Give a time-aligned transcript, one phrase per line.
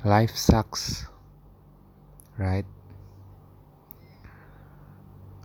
[0.00, 1.10] life sucks
[2.40, 2.64] right?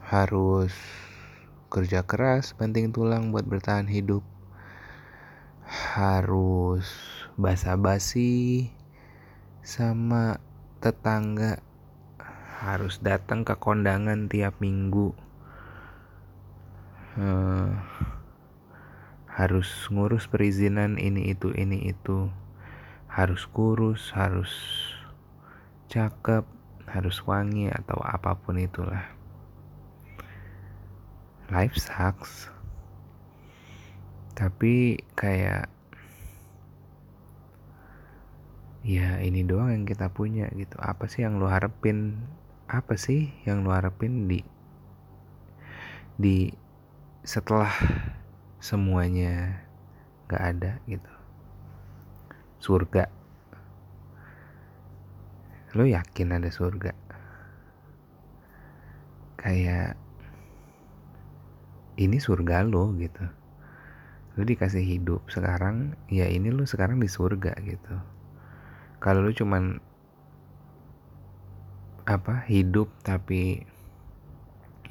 [0.08, 0.72] Harus
[1.68, 4.24] kerja keras penting tulang buat bertahan hidup.
[5.68, 6.88] Harus
[7.36, 8.72] basa-basi
[9.60, 10.40] sama
[10.80, 11.60] tetangga.
[12.64, 15.12] Harus datang ke kondangan tiap minggu.
[17.20, 17.76] Uh,
[19.28, 22.32] harus ngurus perizinan ini itu ini itu
[23.16, 24.52] harus kurus, harus
[25.88, 26.44] cakep,
[26.84, 29.08] harus wangi atau apa pun itulah.
[31.48, 32.52] Life sucks.
[34.36, 35.72] Tapi kayak
[38.84, 40.76] ya ini doang yang kita punya gitu.
[40.76, 42.20] Apa sih yang lu harapin?
[42.68, 44.44] Apa sih yang lu harapin di
[46.20, 46.52] di
[47.24, 47.72] setelah
[48.60, 49.64] semuanya
[50.28, 51.15] gak ada gitu
[52.60, 53.12] surga.
[55.76, 56.96] Lo yakin ada surga?
[59.36, 60.00] Kayak
[61.96, 63.26] ini surga lo gitu.
[64.36, 67.96] Lo dikasih hidup sekarang ya ini lo sekarang di surga gitu.
[69.00, 69.80] Kalau lo cuman
[72.06, 73.66] apa hidup tapi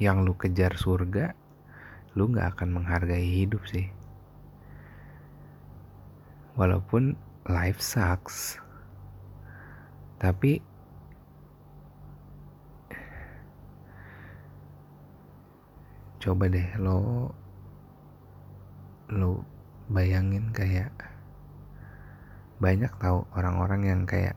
[0.02, 1.38] yang lu kejar surga
[2.18, 3.90] lu nggak akan menghargai hidup sih.
[6.54, 8.56] Walaupun life sucks.
[10.16, 10.64] Tapi
[16.24, 17.28] coba deh lo
[19.12, 19.44] lo
[19.92, 20.88] bayangin kayak
[22.56, 24.32] banyak tahu orang-orang yang kayak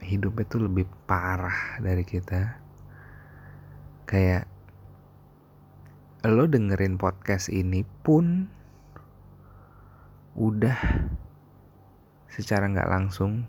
[0.00, 2.56] hidup itu lebih parah dari kita.
[4.08, 4.48] Kayak
[6.24, 8.48] lo dengerin podcast ini pun
[10.40, 10.80] udah
[12.36, 13.48] secara nggak langsung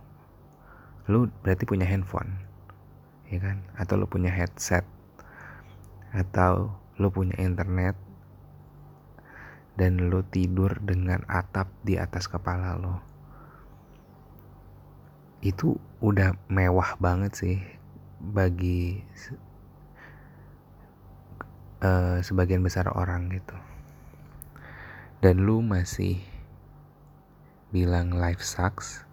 [1.11, 2.39] lu berarti punya handphone
[3.27, 3.59] ya kan?
[3.75, 4.88] Atau lu punya headset
[6.16, 7.99] atau lu punya internet
[9.75, 13.03] dan lu tidur dengan atap di atas kepala lo
[15.45, 17.58] itu udah mewah banget sih
[18.17, 19.05] bagi
[21.86, 23.58] uh, sebagian besar orang gitu.
[25.21, 26.21] Dan lu masih
[27.72, 29.04] bilang life sucks.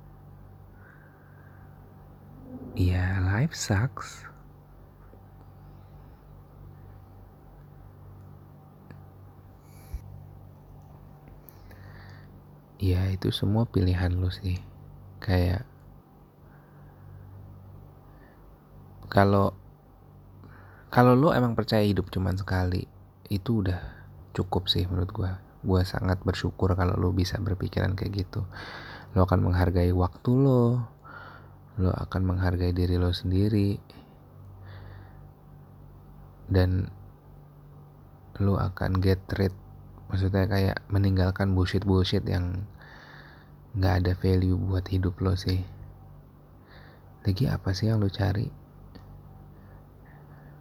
[2.79, 4.27] Ya life sucks.
[12.79, 14.61] Ya itu semua pilihan lu sih.
[15.19, 15.67] Kayak
[19.15, 19.55] kalau
[20.91, 22.87] kalau lu emang percaya hidup cuman sekali
[23.31, 23.79] itu udah
[24.35, 28.45] cukup sih menurut gua gue sangat bersyukur kalau lo bisa berpikiran kayak gitu.
[29.17, 30.85] Lo akan menghargai waktu lo.
[31.81, 33.81] Lo akan menghargai diri lo sendiri.
[36.45, 36.87] Dan
[38.39, 39.55] lo akan get rid
[40.11, 42.69] maksudnya kayak meninggalkan bullshit bullshit yang
[43.75, 45.65] nggak ada value buat hidup lo sih.
[47.25, 48.47] Lagi apa sih yang lo cari?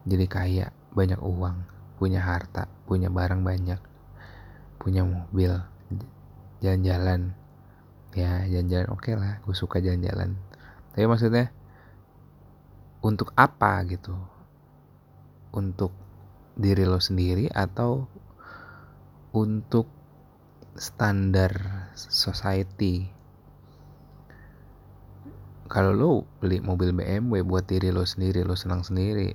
[0.08, 1.58] Jadi kaya banyak uang
[1.97, 3.93] punya harta punya barang banyak
[4.83, 5.55] punya mobil
[6.59, 7.31] jalan-jalan.
[8.11, 10.35] Ya jalan-jalan oke okay lah gue suka jalan-jalan.
[10.91, 11.55] Tapi maksudnya
[12.99, 14.11] untuk apa gitu?
[15.55, 15.95] Untuk
[16.59, 18.11] diri lo sendiri atau
[19.31, 19.88] untuk
[20.75, 21.55] standar
[21.95, 23.07] society?
[25.71, 26.11] Kalau lo
[26.44, 29.33] beli mobil BMW buat diri lo sendiri lo senang sendiri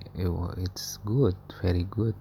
[0.61, 2.15] it's good very good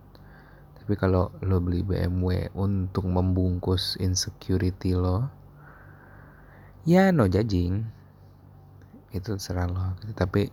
[0.88, 5.28] tapi kalau lo beli BMW untuk membungkus insecurity lo
[6.88, 7.84] ya no judging
[9.12, 10.16] itu terserah lo gitu.
[10.16, 10.48] tapi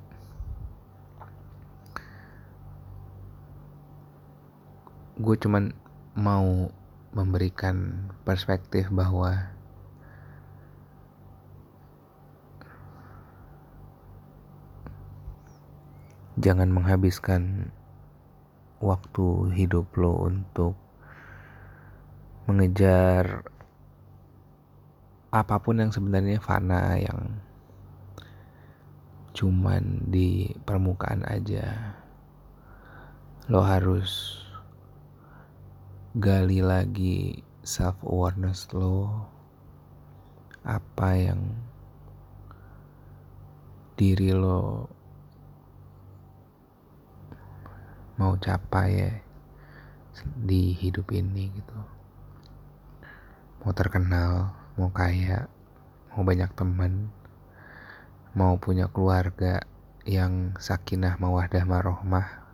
[5.22, 5.70] gue cuman
[6.18, 6.66] mau
[7.14, 9.54] memberikan perspektif bahwa
[16.42, 17.70] jangan menghabiskan
[18.84, 20.76] waktu hidup lo untuk
[22.44, 23.48] mengejar
[25.32, 27.40] apa pun yang sebenarnya fana yang
[29.32, 31.96] cuman di permukaan aja
[33.48, 34.38] lo harus
[36.14, 39.26] gali lagi self awareness lo
[40.62, 41.40] apa yang
[43.98, 44.86] diri lo
[48.24, 49.12] mau capai ya
[50.32, 51.76] di hidup ini gitu.
[53.60, 55.44] Mau terkenal mau kaya
[56.16, 57.12] mau banyak teman
[58.32, 59.68] mau punya keluarga
[60.08, 62.48] yang sakinah mawadah marohmah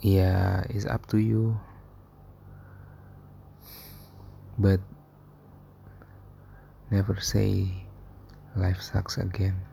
[0.00, 1.60] ya is up to you.
[4.56, 4.80] But
[6.88, 7.84] never say
[8.56, 9.67] life sucks again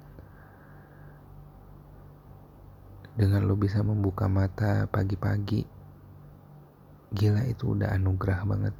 [3.15, 5.63] dengan lo bisa membuka mata pagi-pagi
[7.15, 8.75] gila itu udah anugerah banget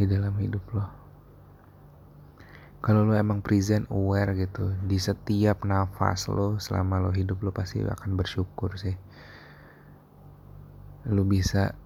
[0.00, 0.86] di dalam hidup lo.
[2.80, 7.84] Kalau lo emang present aware gitu di setiap nafas lo selama lo hidup lo pasti
[7.84, 8.96] akan bersyukur sih.
[11.12, 11.76] Lo bisa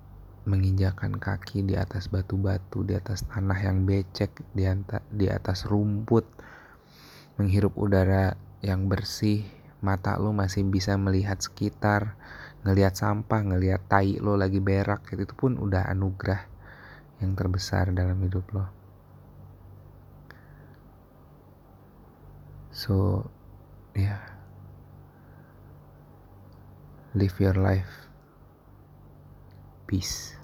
[0.46, 6.28] menginjakan kaki di atas batu-batu di atas tanah yang becek di, atas rumput
[7.40, 9.42] menghirup udara yang bersih
[9.84, 12.16] mata lo masih bisa melihat sekitar
[12.64, 16.48] ngelihat sampah ngelihat tai lo lagi berak itu pun udah anugerah
[17.20, 18.84] yang terbesar dalam hidup lo
[22.74, 23.30] So,
[23.94, 24.18] yeah,
[27.14, 28.10] live your life.
[29.86, 30.34] Peace.